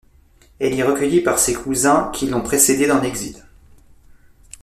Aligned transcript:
Elle 0.59 0.73
y 0.73 0.79
est 0.79 0.83
recueillie 0.83 1.21
par 1.21 1.37
ses 1.37 1.53
cousins 1.53 2.09
qui 2.11 2.25
l'ont 2.25 2.41
précédée 2.41 2.87
dans 2.87 2.99
l'exil. 2.99 3.45